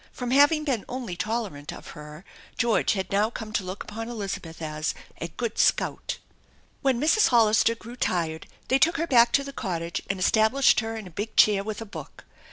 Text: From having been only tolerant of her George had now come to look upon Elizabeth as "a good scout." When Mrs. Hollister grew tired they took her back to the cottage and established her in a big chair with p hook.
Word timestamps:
From 0.11 0.31
having 0.31 0.63
been 0.63 0.83
only 0.89 1.15
tolerant 1.15 1.71
of 1.71 1.89
her 1.91 2.25
George 2.57 2.93
had 2.93 3.11
now 3.11 3.29
come 3.29 3.53
to 3.53 3.63
look 3.63 3.83
upon 3.83 4.09
Elizabeth 4.09 4.59
as 4.59 4.95
"a 5.19 5.27
good 5.27 5.59
scout." 5.59 6.17
When 6.81 6.99
Mrs. 6.99 7.27
Hollister 7.27 7.75
grew 7.75 7.95
tired 7.95 8.47
they 8.67 8.79
took 8.79 8.97
her 8.97 9.05
back 9.05 9.31
to 9.33 9.43
the 9.43 9.53
cottage 9.53 10.01
and 10.09 10.19
established 10.19 10.79
her 10.79 10.95
in 10.97 11.05
a 11.05 11.11
big 11.11 11.35
chair 11.35 11.63
with 11.63 11.77
p 11.77 11.85
hook. 11.93 12.25